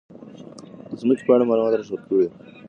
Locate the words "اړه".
1.35-1.47